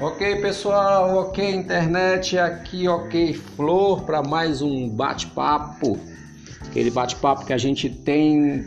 Ok, 0.00 0.40
pessoal, 0.40 1.16
ok, 1.16 1.56
internet, 1.56 2.38
aqui, 2.38 2.86
ok, 2.86 3.34
Flor, 3.34 4.02
para 4.02 4.22
mais 4.22 4.62
um 4.62 4.88
bate-papo. 4.88 5.98
Aquele 6.64 6.88
bate-papo 6.88 7.44
que 7.44 7.52
a 7.52 7.58
gente 7.58 7.90
tem 7.90 8.64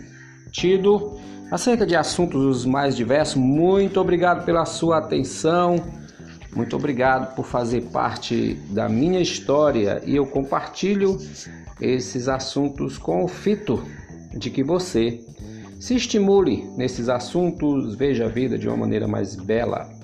tido 0.51 1.17
acerca 1.49 1.85
de 1.85 1.95
assuntos 1.95 2.43
os 2.43 2.65
mais 2.65 2.97
diversos. 2.97 3.37
Muito 3.37 4.01
obrigado 4.01 4.43
pela 4.43 4.65
sua 4.65 4.97
atenção. 4.97 5.77
Muito 6.53 6.75
obrigado 6.75 7.33
por 7.33 7.45
fazer 7.45 7.83
parte 7.91 8.55
da 8.69 8.89
minha 8.89 9.21
história 9.21 10.01
e 10.05 10.17
eu 10.17 10.27
compartilho 10.27 11.17
esses 11.79 12.27
assuntos 12.27 12.97
com 12.97 13.23
o 13.23 13.27
fito 13.29 13.81
de 14.37 14.49
que 14.49 14.65
você 14.65 15.23
se 15.79 15.95
estimule 15.95 16.69
nesses 16.75 17.07
assuntos, 17.07 17.95
veja 17.95 18.25
a 18.25 18.29
vida 18.29 18.57
de 18.57 18.67
uma 18.67 18.75
maneira 18.75 19.07
mais 19.07 19.33
bela. 19.33 20.00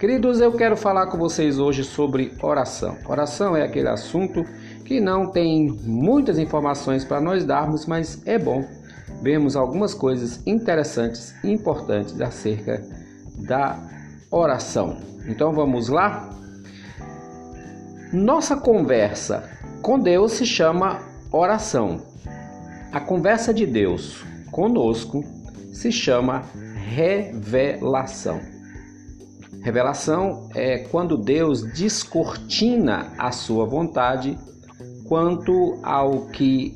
Queridos, 0.00 0.40
eu 0.40 0.50
quero 0.50 0.78
falar 0.78 1.08
com 1.08 1.18
vocês 1.18 1.58
hoje 1.58 1.84
sobre 1.84 2.32
oração. 2.42 2.96
Oração 3.06 3.54
é 3.54 3.62
aquele 3.62 3.90
assunto 3.90 4.42
que 4.82 4.98
não 4.98 5.30
tem 5.30 5.78
muitas 5.82 6.38
informações 6.38 7.04
para 7.04 7.20
nós 7.20 7.44
darmos, 7.44 7.84
mas 7.84 8.26
é 8.26 8.38
bom 8.38 8.64
vermos 9.20 9.56
algumas 9.56 9.92
coisas 9.92 10.40
interessantes 10.46 11.34
e 11.44 11.52
importantes 11.52 12.18
acerca 12.18 12.82
da 13.46 13.78
oração. 14.30 14.96
Então 15.26 15.52
vamos 15.52 15.90
lá? 15.90 16.30
Nossa 18.10 18.56
conversa 18.56 19.50
com 19.82 19.98
Deus 19.98 20.32
se 20.32 20.46
chama 20.46 20.98
oração. 21.30 22.00
A 22.90 23.00
conversa 23.00 23.52
de 23.52 23.66
Deus 23.66 24.24
conosco 24.50 25.22
se 25.74 25.92
chama 25.92 26.42
revelação. 26.88 28.49
Revelação 29.62 30.48
é 30.54 30.78
quando 30.78 31.16
Deus 31.16 31.62
descortina 31.62 33.12
a 33.18 33.30
sua 33.30 33.66
vontade 33.66 34.38
quanto 35.06 35.78
ao 35.82 36.26
que 36.26 36.74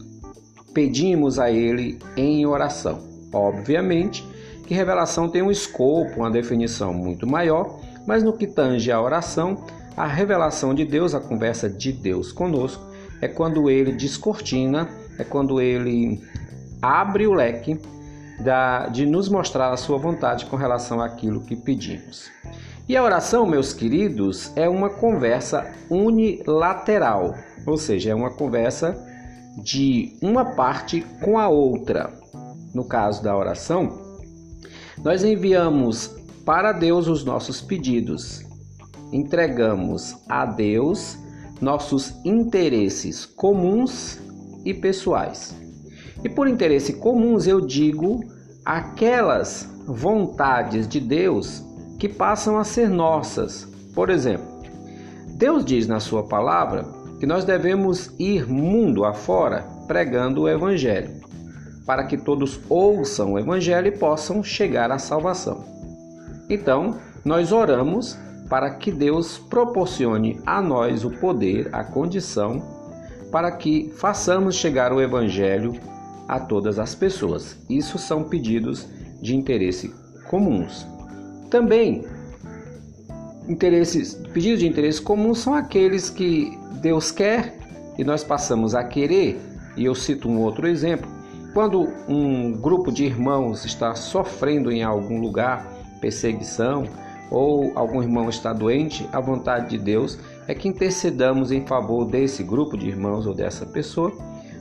pedimos 0.75 1.39
a 1.39 1.51
Ele 1.51 1.99
em 2.17 2.45
oração. 2.45 3.03
Obviamente 3.33 4.25
que 4.67 4.75
revelação 4.75 5.29
tem 5.29 5.43
um 5.43 5.51
escopo, 5.51 6.21
uma 6.21 6.31
definição 6.31 6.93
muito 6.93 7.27
maior, 7.27 7.81
mas 8.07 8.23
no 8.23 8.33
que 8.33 8.47
tange 8.47 8.91
a 8.91 9.01
oração, 9.01 9.65
a 9.97 10.07
revelação 10.07 10.75
de 10.75 10.85
Deus, 10.85 11.15
a 11.15 11.21
conversa 11.21 11.69
de 11.69 11.93
Deus 11.93 12.33
conosco, 12.33 12.83
é 13.21 13.29
quando 13.29 13.71
Ele 13.71 13.93
descortina, 13.93 14.89
é 15.19 15.25
quando 15.25 15.61
Ele 15.61 16.21
abre 16.81 17.27
o 17.27 17.35
leque 17.35 17.79
da, 18.41 18.89
de 18.89 19.07
nos 19.07 19.29
mostrar 19.29 19.71
a 19.71 19.77
sua 19.77 19.99
vontade 19.99 20.47
com 20.47 20.57
relação 20.57 21.01
àquilo 21.01 21.41
que 21.43 21.55
pedimos. 21.55 22.31
E 22.87 22.99
a 22.99 23.03
oração, 23.03 23.47
meus 23.47 23.73
queridos, 23.73 24.53
é 24.55 24.69
uma 24.69 24.91
conversa 24.91 25.73
unilateral, 25.89 27.35
ou 27.67 27.79
seja, 27.79 28.11
é 28.11 28.15
uma 28.15 28.31
conversa 28.31 28.95
de 29.63 30.19
uma 30.21 30.45
parte 30.55 31.01
com 31.23 31.39
a 31.39 31.49
outra. 31.49 32.13
No 32.75 32.85
caso 32.85 33.23
da 33.23 33.35
oração, 33.35 34.19
nós 35.03 35.25
enviamos 35.25 36.15
para 36.45 36.73
Deus 36.73 37.09
os 37.09 37.25
nossos 37.25 37.63
pedidos, 37.63 38.45
entregamos 39.11 40.15
a 40.29 40.45
Deus 40.45 41.17
nossos 41.63 42.15
interesses 42.23 43.25
comuns 43.25 44.21
e 44.63 44.75
pessoais. 44.75 45.55
E 46.23 46.29
por 46.29 46.47
interesse 46.47 46.95
comuns 46.95 47.47
eu 47.47 47.63
digo 47.63 48.21
aquelas 48.63 49.71
vontades 49.87 50.87
de 50.87 51.01
Deus 51.01 51.65
que 51.99 52.09
passam 52.09 52.59
a 52.59 52.65
ser 52.65 52.89
nossas. 52.89 53.69
Por 53.95 54.11
exemplo, 54.11 54.47
Deus 55.37 55.65
diz 55.65 55.87
na 55.87 56.01
Sua 56.01 56.25
palavra 56.25 56.85
que 57.19 57.27
nós 57.27 57.45
devemos 57.45 58.13
ir 58.19 58.47
mundo 58.49 59.05
afora 59.05 59.65
pregando 59.87 60.43
o 60.43 60.49
Evangelho, 60.49 61.11
para 61.87 62.05
que 62.05 62.17
todos 62.17 62.61
ouçam 62.69 63.33
o 63.33 63.39
Evangelho 63.39 63.89
e 63.89 63.99
possam 63.99 64.43
chegar 64.43 64.91
à 64.91 64.99
salvação. 64.99 65.65
Então, 66.49 66.99
nós 67.25 67.53
oramos 67.53 68.19
para 68.49 68.75
que 68.75 68.93
Deus 68.93 69.39
proporcione 69.39 70.39
a 70.45 70.61
nós 70.61 71.05
o 71.05 71.11
poder, 71.11 71.69
a 71.73 71.83
condição, 71.83 72.63
para 73.33 73.51
que 73.51 73.91
façamos 73.97 74.55
chegar 74.55 74.93
o 74.93 75.01
Evangelho 75.01 75.75
a 76.29 76.39
todas 76.39 76.79
as 76.79 76.95
pessoas. 76.95 77.57
Isso 77.69 77.99
são 77.99 78.25
pedidos 78.25 78.87
de 79.21 79.35
interesse 79.35 79.93
comuns. 80.29 80.94
Também, 81.55 82.05
interesses, 83.49 84.15
pedidos 84.33 84.59
de 84.59 84.67
interesse 84.67 85.01
comum 85.01 85.37
são 85.37 85.55
aqueles 85.55 86.11
que 86.11 86.59
Deus 86.83 87.13
quer 87.13 87.57
e 87.97 88.03
nós 88.03 88.25
passamos 88.25 88.75
a 88.75 88.83
querer. 88.83 89.41
E 89.77 89.85
eu 89.85 89.95
cito 89.95 90.29
um 90.29 90.41
outro 90.41 90.67
exemplo. 90.67 91.09
Quando 91.53 91.89
um 92.09 92.51
grupo 92.55 92.91
de 92.91 93.05
irmãos 93.05 93.65
está 93.65 93.95
sofrendo 93.95 94.73
em 94.73 94.83
algum 94.83 95.21
lugar 95.21 95.65
perseguição 96.01 96.89
ou 97.31 97.71
algum 97.79 98.03
irmão 98.03 98.29
está 98.29 98.53
doente, 98.53 99.09
a 99.13 99.21
vontade 99.21 99.71
de 99.71 99.79
Deus 99.79 100.19
é 100.49 100.57
que 100.57 100.67
intercedamos 100.67 101.53
em 101.53 101.65
favor 101.65 102.05
desse 102.05 102.43
grupo 102.43 102.77
de 102.77 102.89
irmãos 102.89 103.29
ou 103.29 103.33
dessa 103.33 103.65
pessoa 103.65 104.11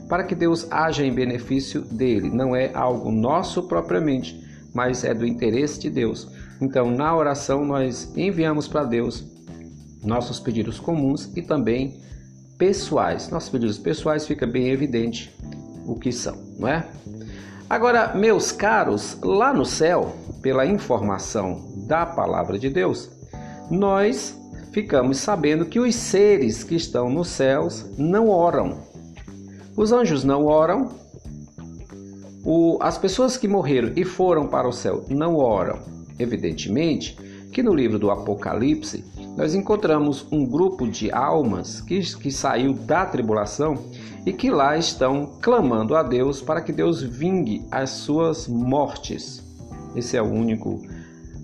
para 0.08 0.22
que 0.22 0.36
Deus 0.36 0.70
haja 0.70 1.04
em 1.04 1.12
benefício 1.12 1.80
dele. 1.80 2.30
Não 2.30 2.54
é 2.54 2.70
algo 2.72 3.10
nosso 3.10 3.64
propriamente, 3.64 4.40
mas 4.72 5.02
é 5.02 5.12
do 5.12 5.26
interesse 5.26 5.80
de 5.80 5.90
Deus. 5.90 6.32
Então, 6.60 6.90
na 6.90 7.14
oração, 7.16 7.64
nós 7.64 8.12
enviamos 8.16 8.68
para 8.68 8.84
Deus 8.84 9.24
nossos 10.02 10.38
pedidos 10.38 10.78
comuns 10.78 11.30
e 11.36 11.42
também 11.42 12.00
pessoais. 12.58 13.28
Nossos 13.30 13.48
pedidos 13.48 13.78
pessoais 13.78 14.26
fica 14.26 14.46
bem 14.46 14.68
evidente 14.68 15.34
o 15.86 15.98
que 15.98 16.12
são, 16.12 16.36
não 16.58 16.68
é? 16.68 16.86
Agora, 17.68 18.14
meus 18.14 18.52
caros, 18.52 19.18
lá 19.22 19.52
no 19.52 19.64
céu, 19.64 20.14
pela 20.42 20.66
informação 20.66 21.72
da 21.88 22.04
palavra 22.04 22.58
de 22.58 22.68
Deus, 22.68 23.10
nós 23.70 24.38
ficamos 24.72 25.18
sabendo 25.18 25.66
que 25.66 25.80
os 25.80 25.94
seres 25.94 26.62
que 26.62 26.74
estão 26.74 27.08
nos 27.08 27.28
céus 27.28 27.86
não 27.96 28.28
oram. 28.28 28.78
Os 29.76 29.92
anjos 29.92 30.24
não 30.24 30.44
oram, 30.44 30.90
as 32.80 32.98
pessoas 32.98 33.36
que 33.36 33.48
morreram 33.48 33.92
e 33.96 34.04
foram 34.04 34.46
para 34.46 34.68
o 34.68 34.72
céu 34.72 35.04
não 35.08 35.36
oram. 35.36 35.93
Evidentemente 36.18 37.16
que 37.52 37.62
no 37.62 37.72
livro 37.72 37.98
do 37.98 38.10
Apocalipse 38.10 39.04
nós 39.36 39.54
encontramos 39.54 40.26
um 40.30 40.44
grupo 40.44 40.88
de 40.88 41.10
almas 41.10 41.80
que, 41.80 42.00
que 42.16 42.30
saiu 42.30 42.72
da 42.72 43.06
tribulação 43.06 43.74
e 44.26 44.32
que 44.32 44.50
lá 44.50 44.76
estão 44.76 45.38
clamando 45.40 45.94
a 45.94 46.02
Deus 46.02 46.40
para 46.40 46.60
que 46.60 46.72
Deus 46.72 47.02
vingue 47.02 47.64
as 47.70 47.90
suas 47.90 48.48
mortes. 48.48 49.42
Esse 49.94 50.16
é 50.16 50.22
o 50.22 50.26
único 50.26 50.82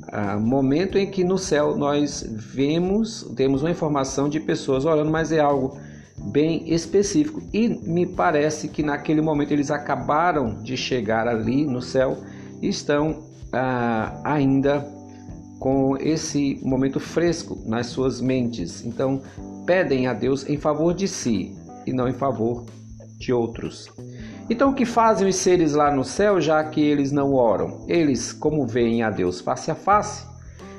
ah, 0.08 0.36
momento 0.38 0.98
em 0.98 1.08
que 1.08 1.22
no 1.22 1.38
céu 1.38 1.76
nós 1.76 2.24
vemos, 2.28 3.22
temos 3.36 3.62
uma 3.62 3.70
informação 3.70 4.28
de 4.28 4.40
pessoas 4.40 4.84
orando, 4.84 5.10
mas 5.10 5.30
é 5.30 5.38
algo 5.38 5.78
bem 6.16 6.72
específico. 6.72 7.40
E 7.52 7.68
me 7.68 8.06
parece 8.06 8.68
que 8.68 8.82
naquele 8.82 9.20
momento 9.20 9.52
eles 9.52 9.70
acabaram 9.70 10.60
de 10.62 10.76
chegar 10.76 11.28
ali 11.28 11.64
no 11.64 11.80
céu 11.80 12.18
e 12.60 12.68
estão 12.68 13.29
ah, 13.52 14.20
ainda 14.24 14.86
com 15.58 15.96
esse 15.98 16.58
momento 16.62 16.98
fresco 16.98 17.58
nas 17.66 17.86
suas 17.86 18.20
mentes. 18.20 18.84
Então, 18.84 19.20
pedem 19.66 20.06
a 20.06 20.14
Deus 20.14 20.48
em 20.48 20.56
favor 20.56 20.94
de 20.94 21.06
si 21.06 21.54
e 21.86 21.92
não 21.92 22.08
em 22.08 22.14
favor 22.14 22.64
de 23.18 23.32
outros. 23.32 23.88
Então, 24.48 24.70
o 24.70 24.74
que 24.74 24.86
fazem 24.86 25.28
os 25.28 25.36
seres 25.36 25.74
lá 25.74 25.94
no 25.94 26.02
céu, 26.02 26.40
já 26.40 26.64
que 26.64 26.80
eles 26.80 27.12
não 27.12 27.34
oram? 27.34 27.84
Eles, 27.86 28.32
como 28.32 28.66
veem 28.66 29.02
a 29.02 29.10
Deus 29.10 29.40
face 29.40 29.70
a 29.70 29.74
face, 29.74 30.26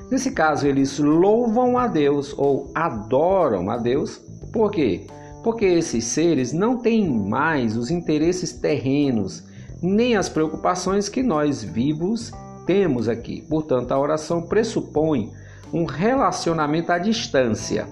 nesse 0.10 0.32
caso, 0.32 0.68
eles 0.68 0.98
louvam 0.98 1.78
a 1.78 1.88
Deus 1.88 2.34
ou 2.38 2.72
adoram 2.74 3.70
a 3.70 3.78
Deus. 3.78 4.20
Por 4.52 4.72
quê? 4.72 5.06
Porque 5.44 5.66
esses 5.66 6.04
seres 6.06 6.52
não 6.52 6.78
têm 6.78 7.08
mais 7.10 7.78
os 7.78 7.92
interesses 7.92 8.52
terrenos, 8.52 9.44
nem 9.82 10.16
as 10.16 10.28
preocupações 10.28 11.08
que 11.08 11.24
nós 11.24 11.64
vivos 11.64 12.32
temos 12.66 13.08
aqui. 13.08 13.42
Portanto, 13.50 13.92
a 13.92 14.00
oração 14.00 14.42
pressupõe 14.42 15.32
um 15.74 15.86
relacionamento 15.86 16.92
à 16.92 16.98
distância. 16.98 17.88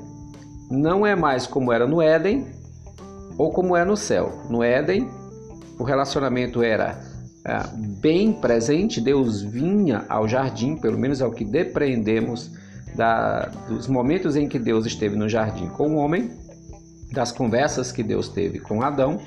Não 0.70 1.06
é 1.06 1.16
mais 1.16 1.48
como 1.48 1.72
era 1.72 1.88
no 1.88 2.02
Éden 2.02 2.48
ou 3.38 3.52
como 3.52 3.76
é 3.76 3.86
no 3.86 3.96
céu. 3.96 4.44
No 4.50 4.64
Éden, 4.64 5.10
o 5.80 5.84
relacionamento 5.84 6.62
era 6.62 7.00
é, 7.46 7.64
bem 8.02 8.34
presente, 8.34 9.00
Deus 9.00 9.42
vinha 9.42 10.06
ao 10.10 10.28
jardim, 10.28 10.76
pelo 10.76 10.98
menos 10.98 11.22
é 11.22 11.26
o 11.26 11.32
que 11.32 11.46
depreendemos 11.46 12.52
da, 12.96 13.46
dos 13.68 13.88
momentos 13.88 14.36
em 14.36 14.48
que 14.48 14.60
Deus 14.60 14.86
esteve 14.86 15.16
no 15.16 15.30
jardim 15.30 15.68
com 15.70 15.96
o 15.96 15.98
homem, 15.98 16.32
das 17.12 17.32
conversas 17.32 17.92
que 17.92 18.04
Deus 18.04 18.28
teve 18.30 18.60
com 18.60 18.84
Adão 18.84 19.20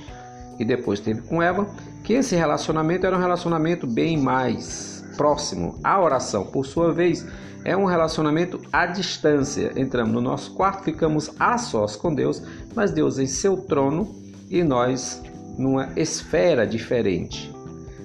e 0.58 0.64
depois 0.64 1.00
teve 1.00 1.22
com 1.22 1.42
Eva, 1.42 1.66
que 2.04 2.12
esse 2.12 2.36
relacionamento 2.36 3.06
era 3.06 3.16
um 3.16 3.20
relacionamento 3.20 3.86
bem 3.86 4.16
mais 4.16 5.01
próximo. 5.16 5.78
A 5.82 6.00
oração, 6.00 6.44
por 6.44 6.66
sua 6.66 6.92
vez, 6.92 7.26
é 7.64 7.76
um 7.76 7.84
relacionamento 7.84 8.60
à 8.72 8.86
distância. 8.86 9.72
Entramos 9.76 10.12
no 10.12 10.20
nosso 10.20 10.54
quarto, 10.54 10.84
ficamos 10.84 11.30
a 11.38 11.58
sós 11.58 11.96
com 11.96 12.14
Deus, 12.14 12.42
mas 12.74 12.90
Deus 12.90 13.18
em 13.18 13.26
seu 13.26 13.56
trono 13.56 14.14
e 14.50 14.62
nós 14.62 15.22
numa 15.56 15.88
esfera 15.96 16.66
diferente. 16.66 17.52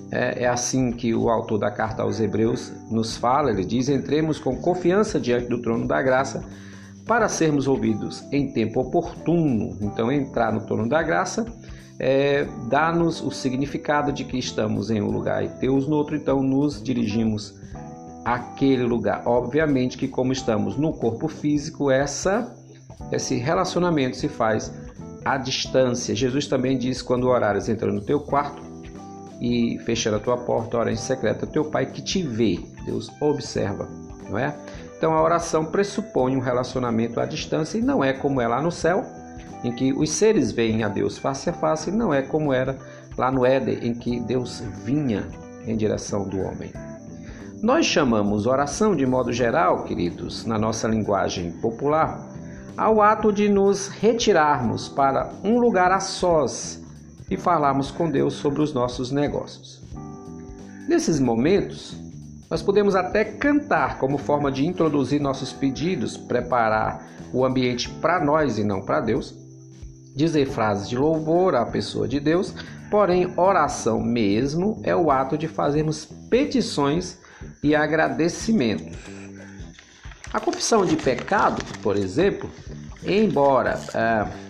É, 0.10 0.44
é, 0.44 0.48
assim 0.48 0.92
que 0.92 1.14
o 1.14 1.30
autor 1.30 1.58
da 1.58 1.70
carta 1.70 2.02
aos 2.02 2.20
Hebreus 2.20 2.72
nos 2.90 3.18
fala. 3.18 3.50
Ele 3.50 3.66
diz: 3.66 3.90
entremos 3.90 4.40
com 4.40 4.56
confiança 4.56 5.20
diante 5.20 5.50
do 5.50 5.62
trono 5.62 5.86
da 5.86 6.02
graça 6.02 6.46
para 7.06 7.28
sermos 7.28 7.68
ouvidos 7.68 8.24
em 8.32 8.52
tempo 8.52 8.82
oportuno. 8.82 9.78
Então, 9.82 10.12
entrar 10.12 10.54
no 10.54 10.66
trono 10.66 10.88
da 10.88 11.02
graça 11.04 11.46
é, 12.00 12.48
dá-nos 12.70 13.22
o 13.22 13.32
significado 13.32 14.12
de 14.12 14.24
que 14.24 14.38
estamos 14.38 14.92
em 14.92 15.02
um 15.02 15.10
lugar 15.10 15.44
e 15.44 15.48
Deus 15.48 15.88
no 15.88 15.96
outro, 15.96 16.16
então 16.16 16.42
nos 16.44 16.82
dirigimos 16.82 17.56
àquele 18.24 18.84
lugar. 18.84 19.24
Obviamente 19.26 19.98
que, 19.98 20.08
como 20.08 20.32
estamos 20.32 20.78
no 20.78 20.94
corpo 20.94 21.28
físico, 21.28 21.90
essa, 21.90 22.54
esse 23.12 23.36
relacionamento 23.36 24.18
se 24.18 24.28
faz 24.28 24.72
à 25.26 25.38
distância. 25.38 26.16
Jesus 26.16 26.48
também 26.48 26.78
diz: 26.78 27.02
quando 27.02 27.28
orares, 27.28 27.68
entra 27.68 27.92
no 27.92 28.02
teu 28.02 28.20
quarto 28.20 28.62
e 29.42 29.80
fechar 29.80 30.14
a 30.14 30.20
tua 30.20 30.38
porta, 30.38 30.78
ora 30.78 30.92
em 30.92 30.96
secreto, 30.96 31.48
teu 31.48 31.66
pai 31.66 31.86
que 31.88 32.02
te 32.02 32.22
vê, 32.22 32.60
Deus 32.86 33.12
observa, 33.22 33.88
não 34.30 34.38
é? 34.38 34.56
Então 34.98 35.14
a 35.14 35.22
oração 35.22 35.66
pressupõe 35.66 36.36
um 36.36 36.40
relacionamento 36.40 37.20
à 37.20 37.26
distância 37.26 37.78
e 37.78 37.82
não 37.82 38.04
é 38.04 38.14
como 38.14 38.42
é 38.42 38.48
lá 38.48 38.60
no 38.62 38.72
céu, 38.72 39.06
em 39.64 39.72
que 39.72 39.94
os 39.94 40.12
seres 40.12 40.52
veem 40.52 40.84
a 40.84 40.88
Deus 40.88 41.18
face 41.18 41.50
a 41.50 41.54
face, 41.54 41.92
não 41.92 42.14
é 42.14 42.22
como 42.22 42.54
era 42.54 42.78
lá 43.18 43.32
no 43.32 43.46
Éden, 43.46 43.80
em 43.82 43.94
que 43.94 44.20
Deus 44.20 44.62
vinha 44.84 45.28
em 45.66 45.76
direção 45.76 46.28
do 46.28 46.40
homem. 46.40 46.72
Nós 47.62 47.86
chamamos 47.86 48.46
oração 48.46 48.96
de 48.96 49.06
modo 49.06 49.34
geral, 49.34 49.84
queridos, 49.84 50.46
na 50.46 50.60
nossa 50.60 50.88
linguagem 50.88 51.52
popular, 51.54 52.30
ao 52.78 53.02
ato 53.02 53.34
de 53.34 53.50
nos 53.50 53.88
retirarmos 53.88 54.88
para 54.88 55.32
um 55.44 55.58
lugar 55.58 55.92
a 55.92 56.00
sós 56.00 56.80
e 57.30 57.36
falarmos 57.36 57.90
com 57.90 58.10
Deus 58.10 58.36
sobre 58.36 58.62
os 58.62 58.74
nossos 58.74 59.12
negócios. 59.12 59.82
Nesses 60.88 61.20
momentos, 61.20 61.98
nós 62.50 62.62
podemos 62.62 62.96
até 62.96 63.26
cantar 63.26 63.98
como 63.98 64.18
forma 64.18 64.52
de 64.52 64.66
introduzir 64.66 65.20
nossos 65.20 65.52
pedidos, 65.52 66.16
preparar 66.16 67.06
o 67.34 67.44
ambiente 67.44 67.90
para 67.90 68.24
nós 68.24 68.58
e 68.58 68.64
não 68.64 68.82
para 68.82 69.02
Deus, 69.02 69.36
dizer 70.18 70.48
frases 70.48 70.90
de 70.90 70.98
louvor 70.98 71.54
à 71.54 71.64
pessoa 71.64 72.08
de 72.08 72.20
Deus, 72.20 72.54
porém, 72.90 73.32
oração 73.38 74.02
mesmo 74.02 74.82
é 74.84 74.96
o 74.96 75.12
ato 75.12 75.38
de 75.38 75.48
fazermos 75.48 76.06
petições 76.28 77.20
e 77.64 77.76
agradecimentos. 77.76 78.98
A 80.34 80.40
confissão 80.40 80.84
de 80.86 80.96
pecado, 80.98 81.64
por 81.84 81.96
exemplo, 81.96 82.50
embora. 83.06 83.80
É, 83.94 84.48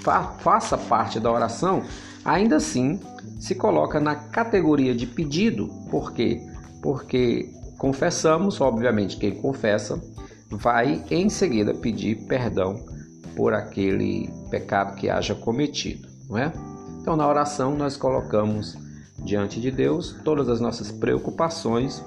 fa 0.00 0.22
faça 0.40 0.76
parte 0.76 1.20
da 1.20 1.30
oração, 1.30 1.84
ainda 2.24 2.56
assim 2.56 3.00
se 3.38 3.54
coloca 3.54 4.00
na 4.00 4.16
categoria 4.16 4.92
de 4.92 5.06
pedido, 5.06 5.68
por 5.88 6.12
quê? 6.12 6.42
Porque 6.82 7.48
confessamos, 7.78 8.60
obviamente, 8.60 9.16
quem 9.16 9.36
confessa 9.36 10.02
vai 10.50 11.04
em 11.10 11.28
seguida 11.28 11.72
pedir 11.72 12.26
perdão 12.26 12.97
por 13.38 13.54
aquele 13.54 14.28
pecado 14.50 14.96
que 14.96 15.08
haja 15.08 15.32
cometido, 15.32 16.08
não 16.28 16.36
é? 16.36 16.52
Então, 17.00 17.14
na 17.14 17.24
oração, 17.24 17.76
nós 17.76 17.96
colocamos 17.96 18.76
diante 19.20 19.60
de 19.60 19.70
Deus 19.70 20.16
todas 20.24 20.48
as 20.48 20.60
nossas 20.60 20.90
preocupações, 20.90 22.04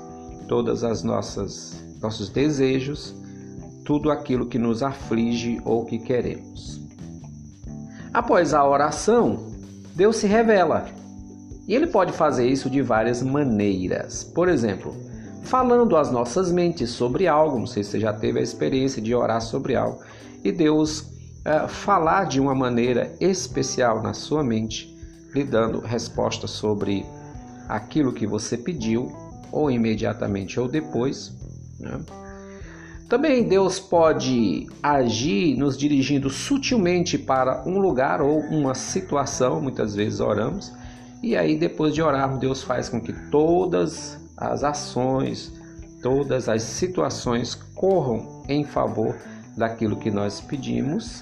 todas 0.50 0.84
as 0.84 1.04
nossas 1.04 1.82
nossos 2.02 2.28
desejos, 2.28 3.16
tudo 3.86 4.12
aquilo 4.12 4.48
que 4.48 4.60
nos 4.60 4.84
aflige 4.84 5.62
ou 5.64 5.86
que 5.86 6.00
queremos. 6.00 6.82
Após 8.14 8.54
a 8.54 8.68
oração, 8.68 9.54
Deus 9.96 10.18
se 10.18 10.28
revela. 10.28 10.86
E 11.66 11.74
ele 11.74 11.88
pode 11.88 12.12
fazer 12.12 12.46
isso 12.46 12.70
de 12.70 12.82
várias 12.82 13.24
maneiras. 13.24 14.22
Por 14.22 14.50
exemplo, 14.50 14.94
falando 15.44 15.96
às 15.96 16.12
nossas 16.12 16.52
mentes 16.52 16.90
sobre 16.90 17.26
algo, 17.26 17.58
não 17.58 17.68
sei 17.68 17.84
se 17.84 17.92
você 17.92 18.00
já 18.02 18.12
teve 18.12 18.40
a 18.40 18.44
experiência 18.44 19.02
de 19.02 19.16
orar 19.16 19.40
sobre 19.40 19.78
algo, 19.78 20.04
e 20.44 20.52
Deus 20.52 21.21
é, 21.44 21.68
falar 21.68 22.26
de 22.26 22.40
uma 22.40 22.54
maneira 22.54 23.16
especial 23.20 24.02
na 24.02 24.14
sua 24.14 24.44
mente, 24.44 24.96
lhe 25.34 25.44
dando 25.44 25.80
resposta 25.80 26.48
sobre 26.48 27.06
aquilo 27.68 28.14
que 28.14 28.28
você 28.28 28.58
pediu, 28.58 29.12
ou 29.52 29.70
imediatamente 29.70 30.60
ou 30.60 30.68
depois. 30.68 31.34
Né? 31.80 32.00
Também 33.10 33.44
Deus 33.44 33.80
pode 33.80 34.68
agir 34.82 35.58
nos 35.58 35.78
dirigindo 35.78 36.30
sutilmente 36.30 37.18
para 37.18 37.64
um 37.68 37.78
lugar 37.78 38.22
ou 38.22 38.40
uma 38.40 38.74
situação, 38.74 39.62
muitas 39.62 39.94
vezes 39.94 40.20
oramos, 40.20 40.72
e 41.22 41.36
aí 41.36 41.58
depois 41.58 41.94
de 41.94 42.02
orarmos, 42.02 42.40
Deus 42.40 42.64
faz 42.64 42.88
com 42.88 43.02
que 43.02 43.14
todas 43.30 44.18
as 44.38 44.64
ações, 44.64 45.52
todas 46.02 46.48
as 46.48 46.64
situações 46.64 47.54
corram 47.76 48.44
em 48.48 48.64
favor 48.64 49.16
daquilo 49.58 49.98
que 49.98 50.10
nós 50.10 50.40
pedimos. 50.40 51.22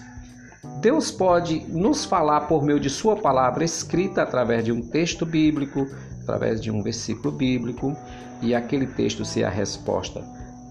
Deus 0.82 1.10
pode 1.10 1.66
nos 1.70 2.04
falar 2.06 2.42
por 2.42 2.64
meio 2.64 2.80
de 2.80 2.90
Sua 2.90 3.16
palavra 3.16 3.64
escrita 3.64 4.22
através 4.24 4.64
de 4.64 4.72
um 4.72 4.82
texto 4.82 5.26
bíblico, 5.26 5.88
através 6.22 6.60
de 6.60 6.70
um 6.70 6.82
versículo 6.84 7.32
bíblico, 7.32 7.96
e 8.42 8.54
aquele 8.54 8.88
texto 8.88 9.24
ser 9.24 9.44
a 9.46 9.50
resposta 9.50 10.24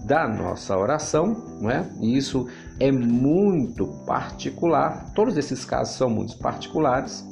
da 0.05 0.27
nossa 0.27 0.77
oração, 0.77 1.57
não 1.59 1.69
é? 1.69 1.87
E 2.01 2.17
isso 2.17 2.47
é 2.79 2.91
muito 2.91 3.87
particular. 4.05 5.11
Todos 5.13 5.37
esses 5.37 5.65
casos 5.65 5.95
são 5.95 6.09
muito 6.09 6.37
particulares. 6.37 7.27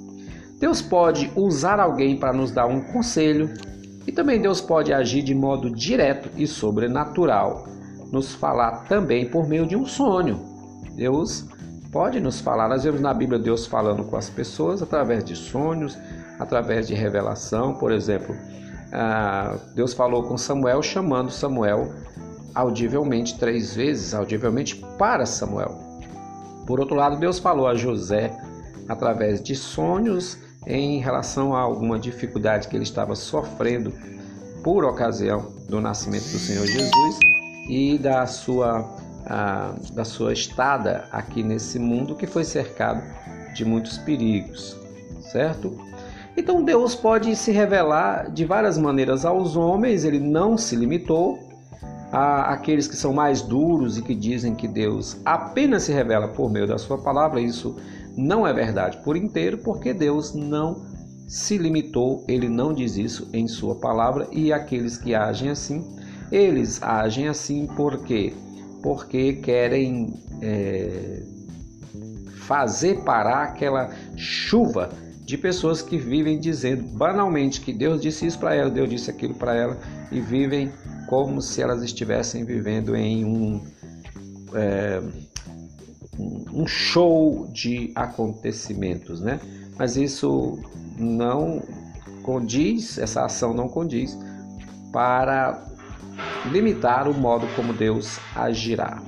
Deus 0.59 0.81
pode 0.81 1.31
usar 1.35 1.79
alguém 1.79 2.17
para 2.17 2.33
nos 2.33 2.51
dar 2.51 2.65
um 2.65 2.81
conselho 2.81 3.53
e 4.05 4.11
também 4.11 4.41
Deus 4.41 4.61
pode 4.61 4.91
agir 4.91 5.21
de 5.21 5.35
modo 5.35 5.69
direto 5.69 6.29
e 6.35 6.47
sobrenatural, 6.47 7.67
nos 8.11 8.33
falar 8.33 8.85
também 8.85 9.29
por 9.29 9.47
meio 9.47 9.67
de 9.67 9.75
um 9.75 9.85
sonho. 9.85 10.39
Deus 10.95 11.45
pode 11.97 12.19
nos 12.19 12.39
falar, 12.39 12.69
nós 12.69 12.83
vemos 12.83 13.01
na 13.01 13.11
Bíblia 13.11 13.39
Deus 13.39 13.65
falando 13.65 14.03
com 14.03 14.15
as 14.15 14.29
pessoas 14.29 14.83
através 14.83 15.25
de 15.25 15.35
sonhos, 15.35 15.97
através 16.37 16.87
de 16.87 16.93
revelação, 16.93 17.73
por 17.73 17.91
exemplo, 17.91 18.35
ah, 18.93 19.57
Deus 19.73 19.95
falou 19.95 20.21
com 20.21 20.37
Samuel, 20.37 20.83
chamando 20.83 21.31
Samuel 21.31 21.91
audivelmente 22.53 23.39
três 23.39 23.73
vezes, 23.73 24.13
audivelmente 24.13 24.75
para 24.99 25.25
Samuel. 25.25 25.75
Por 26.67 26.79
outro 26.79 26.95
lado, 26.95 27.17
Deus 27.17 27.39
falou 27.39 27.65
a 27.65 27.73
José 27.73 28.31
através 28.87 29.41
de 29.41 29.55
sonhos 29.55 30.37
em 30.67 30.99
relação 30.99 31.55
a 31.55 31.61
alguma 31.61 31.97
dificuldade 31.97 32.67
que 32.67 32.75
ele 32.75 32.83
estava 32.83 33.15
sofrendo 33.15 33.91
por 34.63 34.85
ocasião 34.85 35.51
do 35.67 35.81
nascimento 35.81 36.25
do 36.25 36.37
Senhor 36.37 36.67
Jesus 36.67 37.17
e 37.67 37.97
da 37.97 38.27
sua, 38.27 38.87
a, 39.29 39.73
da 39.93 40.03
sua 40.03 40.33
estada 40.33 41.07
aqui 41.11 41.43
nesse 41.43 41.77
mundo 41.77 42.15
que 42.15 42.25
foi 42.25 42.43
cercado 42.43 43.01
de 43.53 43.63
muitos 43.63 43.97
perigos, 43.97 44.77
certo? 45.21 45.77
Então 46.35 46.63
Deus 46.63 46.95
pode 46.95 47.35
se 47.35 47.51
revelar 47.51 48.31
de 48.31 48.45
várias 48.45 48.77
maneiras 48.77 49.25
aos 49.25 49.55
homens, 49.55 50.03
ele 50.03 50.19
não 50.19 50.57
se 50.57 50.75
limitou 50.75 51.47
Há 52.11 52.53
aqueles 52.53 52.87
que 52.87 52.95
são 52.95 53.13
mais 53.13 53.41
duros 53.41 53.97
e 53.97 54.01
que 54.01 54.15
dizem 54.15 54.55
que 54.55 54.67
Deus 54.67 55.17
apenas 55.25 55.83
se 55.83 55.91
revela 55.91 56.29
por 56.29 56.49
meio 56.49 56.65
da 56.65 56.77
sua 56.77 56.97
palavra. 56.97 57.41
Isso 57.41 57.75
não 58.15 58.47
é 58.47 58.53
verdade 58.53 58.97
por 59.03 59.17
inteiro, 59.17 59.57
porque 59.57 59.93
Deus 59.93 60.33
não 60.33 60.85
se 61.27 61.57
limitou, 61.57 62.23
ele 62.25 62.47
não 62.47 62.73
diz 62.73 62.95
isso 62.95 63.29
em 63.33 63.45
sua 63.47 63.75
palavra, 63.75 64.25
e 64.31 64.53
aqueles 64.53 64.97
que 64.97 65.13
agem 65.13 65.49
assim, 65.49 65.85
eles 66.31 66.81
agem 66.81 67.27
assim 67.27 67.67
porque 67.75 68.33
porque 68.87 69.33
querem 69.33 70.13
é, 70.41 71.21
fazer 72.37 73.03
parar 73.03 73.43
aquela 73.43 73.93
chuva 74.15 74.89
de 75.25 75.37
pessoas 75.37 75.81
que 75.81 75.97
vivem 75.97 76.39
dizendo 76.39 76.83
banalmente 76.95 77.59
que 77.59 77.73
Deus 77.73 78.01
disse 78.01 78.25
isso 78.25 78.39
para 78.39 78.55
ela, 78.55 78.69
Deus 78.69 78.89
disse 78.89 79.11
aquilo 79.11 79.33
para 79.33 79.53
ela 79.53 79.77
e 80.09 80.21
vivem 80.21 80.71
como 81.09 81.41
se 81.41 81.61
elas 81.61 81.83
estivessem 81.83 82.45
vivendo 82.45 82.95
em 82.95 83.25
um, 83.25 83.61
é, 84.53 85.01
um 86.17 86.65
show 86.65 87.45
de 87.51 87.91
acontecimentos, 87.93 89.19
né? 89.19 89.37
Mas 89.77 89.97
isso 89.97 90.57
não 90.97 91.61
condiz, 92.23 92.97
essa 92.97 93.25
ação 93.25 93.53
não 93.53 93.67
condiz 93.67 94.17
para 94.93 95.61
limitar 96.51 97.07
o 97.07 97.13
modo 97.13 97.47
como 97.55 97.73
Deus 97.73 98.19
agirá. 98.35 99.01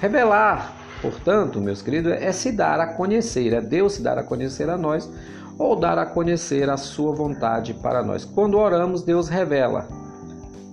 Revelar, 0.00 0.74
portanto, 1.02 1.60
meus 1.60 1.82
queridos, 1.82 2.12
é 2.12 2.32
se 2.32 2.52
dar 2.52 2.80
a 2.80 2.94
conhecer, 2.94 3.52
é 3.52 3.60
Deus 3.60 3.94
se 3.94 4.02
dar 4.02 4.18
a 4.18 4.22
conhecer 4.22 4.68
a 4.68 4.76
nós 4.76 5.10
ou 5.58 5.76
dar 5.76 5.98
a 5.98 6.06
conhecer 6.06 6.70
a 6.70 6.76
sua 6.76 7.14
vontade 7.14 7.74
para 7.74 8.02
nós. 8.02 8.24
Quando 8.24 8.58
oramos, 8.58 9.02
Deus 9.02 9.28
revela 9.28 10.00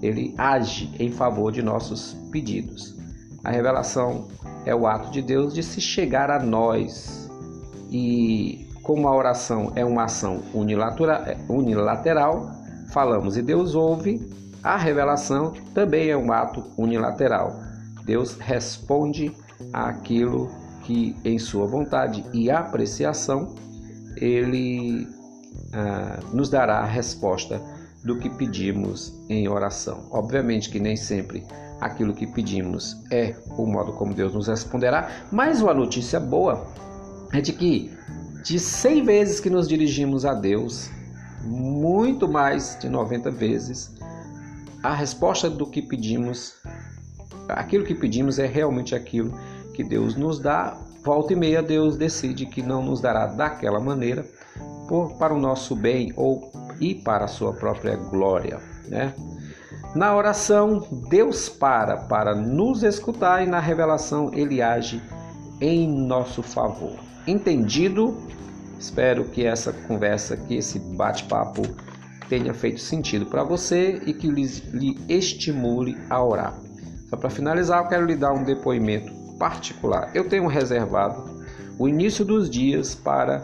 ele 0.01 0.33
age 0.37 0.93
em 0.99 1.11
favor 1.11 1.51
de 1.51 1.61
nossos 1.61 2.15
pedidos. 2.31 2.95
A 3.43 3.51
revelação 3.51 4.27
é 4.65 4.73
o 4.75 4.85
ato 4.85 5.11
de 5.11 5.21
Deus 5.21 5.53
de 5.53 5.63
se 5.63 5.81
chegar 5.81 6.29
a 6.29 6.39
nós. 6.39 7.29
E 7.89 8.67
como 8.83 9.07
a 9.07 9.15
oração 9.15 9.71
é 9.75 9.83
uma 9.83 10.03
ação 10.05 10.41
unilateral, 11.49 12.51
falamos 12.91 13.37
e 13.37 13.41
Deus 13.41 13.75
ouve, 13.75 14.19
a 14.67 14.75
revelação 14.75 15.53
também 15.73 16.09
é 16.09 16.17
um 16.17 16.29
ato 16.31 16.61
unilateral. 16.77 17.57
Deus 18.03 18.37
responde 18.37 19.31
àquilo 19.71 20.51
que, 20.83 21.15
em 21.23 21.39
sua 21.39 21.65
vontade 21.65 22.25
e 22.33 22.51
apreciação, 22.51 23.55
ele 24.17 25.07
ah, 25.73 26.19
nos 26.33 26.49
dará 26.49 26.79
a 26.79 26.85
resposta 26.85 27.61
do 28.03 28.19
que 28.19 28.29
pedimos 28.29 29.17
em 29.29 29.47
oração. 29.47 30.09
Obviamente 30.11 30.69
que 30.69 30.81
nem 30.81 30.97
sempre 30.97 31.45
aquilo 31.79 32.13
que 32.13 32.27
pedimos 32.27 32.97
é 33.09 33.35
o 33.57 33.65
modo 33.65 33.93
como 33.93 34.13
Deus 34.13 34.33
nos 34.33 34.47
responderá, 34.47 35.09
mas 35.31 35.61
uma 35.61 35.73
notícia 35.73 36.19
boa 36.19 36.67
é 37.31 37.39
de 37.39 37.53
que 37.53 37.95
de 38.43 38.59
100 38.59 39.05
vezes 39.05 39.39
que 39.39 39.49
nos 39.49 39.67
dirigimos 39.67 40.25
a 40.25 40.33
Deus, 40.33 40.89
muito 41.43 42.27
mais 42.27 42.77
de 42.79 42.89
90 42.89 43.31
vezes, 43.31 43.96
a 44.83 44.93
resposta 44.93 45.49
do 45.49 45.65
que 45.65 45.81
pedimos, 45.81 46.55
aquilo 47.49 47.85
que 47.85 47.95
pedimos 47.95 48.39
é 48.39 48.45
realmente 48.45 48.95
aquilo 48.95 49.37
que 49.73 49.83
Deus 49.83 50.15
nos 50.15 50.39
dá. 50.39 50.77
Volta 51.03 51.33
e 51.33 51.35
meia, 51.35 51.63
Deus 51.63 51.95
decide 51.95 52.45
que 52.45 52.61
não 52.61 52.83
nos 52.83 52.99
dará 52.99 53.27
daquela 53.27 53.79
maneira 53.79 54.25
por, 54.87 55.17
para 55.17 55.33
o 55.33 55.39
nosso 55.39 55.75
bem 55.75 56.11
ou 56.15 56.51
e 56.79 56.95
para 56.95 57.25
a 57.25 57.27
sua 57.27 57.53
própria 57.53 57.95
glória, 57.95 58.59
né? 58.87 59.13
Na 59.95 60.15
oração, 60.15 60.85
Deus 61.09 61.49
para 61.49 61.97
para 61.97 62.35
nos 62.35 62.83
escutar 62.83 63.43
e 63.43 63.49
na 63.49 63.59
revelação 63.59 64.31
ele 64.33 64.61
age 64.61 65.01
em 65.59 65.87
nosso 65.87 66.43
favor. 66.43 66.99
Entendido? 67.25 68.15
Espero 68.79 69.25
que 69.25 69.43
essa 69.43 69.73
conversa, 69.73 70.37
que 70.37 70.55
esse 70.55 70.77
bate-papo 70.77 71.63
tenha 72.29 72.53
feito 72.53 72.79
sentido 72.79 73.25
para 73.25 73.43
você 73.43 74.01
e 74.05 74.13
que 74.13 74.27
lhe, 74.29 74.45
lhe 74.73 74.97
estimule 75.07 75.97
a 76.09 76.23
orar. 76.23 76.59
Só 77.09 77.15
para 77.15 77.29
finalizar, 77.29 77.83
eu 77.83 77.87
quero 77.87 78.05
lhe 78.05 78.15
dar 78.15 78.33
um 78.33 78.43
depoimento 78.43 79.11
particular. 79.37 80.11
Eu 80.13 80.27
tenho 80.27 80.47
reservado 80.47 81.37
o 81.79 81.87
início 81.87 82.25
dos 82.25 82.49
dias 82.49 82.95
para 82.95 83.43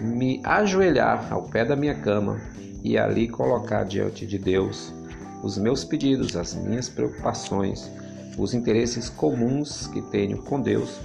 me 0.00 0.40
ajoelhar 0.44 1.32
ao 1.32 1.42
pé 1.42 1.64
da 1.64 1.74
minha 1.74 1.94
cama 1.94 2.40
e 2.84 2.96
ali 2.96 3.26
colocar 3.26 3.84
diante 3.84 4.26
de 4.26 4.38
Deus 4.38 4.94
os 5.42 5.58
meus 5.58 5.84
pedidos, 5.84 6.36
as 6.36 6.54
minhas 6.54 6.88
preocupações, 6.88 7.90
os 8.36 8.54
interesses 8.54 9.08
comuns 9.08 9.86
que 9.88 10.02
tenho 10.02 10.38
com 10.42 10.60
Deus. 10.60 11.00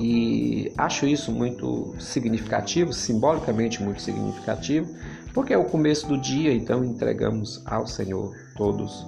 E 0.00 0.72
acho 0.76 1.06
isso 1.06 1.32
muito 1.32 1.94
significativo, 1.98 2.92
simbolicamente 2.92 3.82
muito 3.82 4.00
significativo, 4.00 4.88
porque 5.38 5.54
é 5.54 5.56
o 5.56 5.62
começo 5.62 6.08
do 6.08 6.18
dia, 6.18 6.52
então 6.52 6.84
entregamos 6.84 7.62
ao 7.64 7.86
Senhor 7.86 8.34
todos 8.56 9.06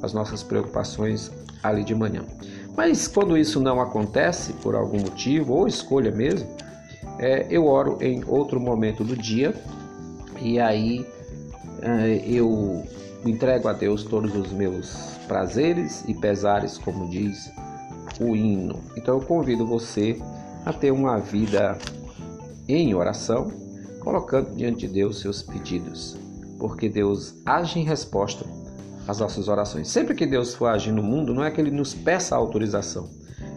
as 0.00 0.12
nossas 0.12 0.40
preocupações 0.40 1.28
ali 1.60 1.82
de 1.82 1.92
manhã. 1.92 2.24
Mas 2.76 3.08
quando 3.08 3.36
isso 3.36 3.60
não 3.60 3.80
acontece 3.80 4.52
por 4.52 4.76
algum 4.76 5.00
motivo 5.00 5.54
ou 5.54 5.66
escolha 5.66 6.12
mesmo, 6.12 6.48
é, 7.18 7.48
eu 7.50 7.66
oro 7.66 7.98
em 8.00 8.22
outro 8.24 8.60
momento 8.60 9.02
do 9.02 9.16
dia 9.16 9.60
e 10.40 10.60
aí 10.60 11.04
é, 11.82 12.22
eu 12.28 12.86
entrego 13.26 13.66
a 13.66 13.72
Deus 13.72 14.04
todos 14.04 14.36
os 14.36 14.52
meus 14.52 15.16
prazeres 15.26 16.04
e 16.06 16.14
pesares, 16.14 16.78
como 16.78 17.10
diz 17.10 17.50
o 18.20 18.36
hino. 18.36 18.78
Então 18.96 19.18
eu 19.18 19.26
convido 19.26 19.66
você 19.66 20.16
a 20.64 20.72
ter 20.72 20.92
uma 20.92 21.18
vida 21.18 21.76
em 22.68 22.94
oração, 22.94 23.71
colocando 24.02 24.54
diante 24.54 24.86
de 24.86 24.94
Deus 24.94 25.20
seus 25.20 25.42
pedidos, 25.42 26.18
porque 26.58 26.88
Deus 26.88 27.34
age 27.46 27.78
em 27.78 27.84
resposta 27.84 28.44
às 29.06 29.20
nossas 29.20 29.48
orações. 29.48 29.88
Sempre 29.88 30.14
que 30.14 30.26
Deus 30.26 30.54
for 30.54 30.66
agir 30.66 30.92
no 30.92 31.02
mundo, 31.02 31.32
não 31.32 31.44
é 31.44 31.50
que 31.50 31.60
ele 31.60 31.70
nos 31.70 31.94
peça 31.94 32.34
autorização, 32.34 33.08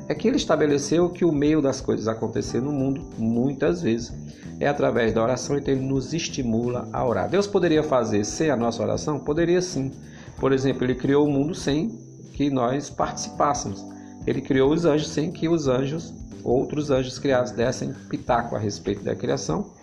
é 0.07 0.13
que 0.13 0.27
ele 0.27 0.37
estabeleceu 0.37 1.09
que 1.09 1.25
o 1.25 1.31
meio 1.31 1.61
das 1.61 1.81
coisas 1.81 2.07
acontecer 2.07 2.61
no 2.61 2.71
mundo, 2.71 3.01
muitas 3.17 3.81
vezes, 3.81 4.13
é 4.59 4.67
através 4.67 5.13
da 5.13 5.23
oração, 5.23 5.57
então 5.57 5.73
ele 5.73 5.83
nos 5.83 6.13
estimula 6.13 6.87
a 6.93 7.05
orar. 7.05 7.29
Deus 7.29 7.47
poderia 7.47 7.83
fazer 7.83 8.23
sem 8.23 8.49
a 8.49 8.55
nossa 8.55 8.83
oração? 8.83 9.19
Poderia 9.19 9.61
sim. 9.61 9.91
Por 10.39 10.53
exemplo, 10.53 10.83
ele 10.83 10.95
criou 10.95 11.25
o 11.25 11.31
mundo 11.31 11.55
sem 11.55 11.89
que 12.33 12.49
nós 12.49 12.89
participássemos. 12.89 13.83
Ele 14.27 14.41
criou 14.41 14.71
os 14.71 14.85
anjos 14.85 15.09
sem 15.09 15.31
que 15.31 15.49
os 15.49 15.67
anjos, 15.67 16.13
outros 16.43 16.91
anjos 16.91 17.17
criados, 17.17 17.51
dessem 17.51 17.93
pitaco 18.09 18.55
a 18.55 18.59
respeito 18.59 19.03
da 19.03 19.15
criação. 19.15 19.73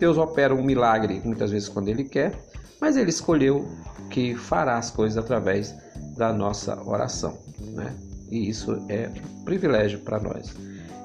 Deus 0.00 0.18
opera 0.18 0.52
um 0.54 0.62
milagre 0.62 1.22
muitas 1.24 1.52
vezes 1.52 1.68
quando 1.68 1.88
ele 1.88 2.02
quer, 2.04 2.32
mas 2.80 2.96
ele 2.96 3.10
escolheu 3.10 3.68
que 4.10 4.34
fará 4.34 4.76
as 4.78 4.90
coisas 4.90 5.16
através 5.16 5.74
da 6.16 6.32
nossa 6.32 6.82
oração. 6.84 7.38
Né? 7.60 7.94
e 8.30 8.48
isso 8.48 8.80
é 8.88 9.10
um 9.40 9.44
privilégio 9.44 9.98
para 10.00 10.20
nós. 10.20 10.54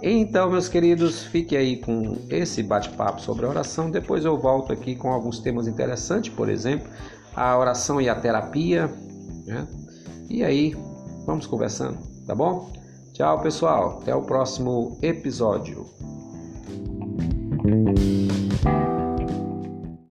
Então, 0.02 0.52
meus 0.52 0.70
queridos, 0.70 1.24
fique 1.24 1.58
aí 1.58 1.78
com 1.78 2.18
esse 2.30 2.62
bate-papo 2.62 3.20
sobre 3.22 3.46
a 3.46 3.50
oração. 3.50 3.90
Depois 3.90 4.24
eu 4.24 4.38
volto 4.38 4.72
aqui 4.72 4.96
com 4.96 5.12
alguns 5.12 5.40
temas 5.40 5.68
interessantes, 5.68 6.34
por 6.34 6.48
exemplo, 6.48 6.88
a 7.34 7.58
oração 7.58 8.00
e 8.00 8.08
a 8.08 8.16
terapia. 8.16 8.88
Né? 9.46 9.68
E 10.30 10.44
aí, 10.44 10.76
vamos 11.26 11.48
conversando, 11.48 11.98
tá 12.28 12.36
bom? 12.36 12.72
Tchau, 13.14 13.42
pessoal. 13.42 14.00
Até 14.02 14.14
o 14.14 14.22
próximo 14.22 15.00
episódio. 15.02 15.86
Thank 17.66 18.00
you. 18.66 18.95